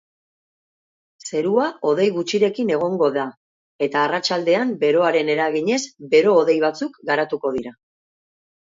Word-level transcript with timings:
Zerua 1.25 1.67
hodei 1.89 2.07
gutxirekin 2.15 2.73
egongo 2.77 3.11
da 3.19 3.27
eta 3.89 4.03
arratsaldean 4.07 4.75
beroaren 4.87 5.33
eraginez 5.37 5.81
bero-hodei 6.17 6.61
batzuk 6.69 7.01
garatuko 7.13 7.59
dira. 7.61 7.79